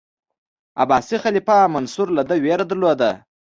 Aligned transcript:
عباسي 0.81 1.17
خلیفه 1.23 1.57
منصور 1.75 2.07
له 2.17 2.23
ده 2.29 2.35
ویره 2.43 2.65
درلوده. 2.69 3.11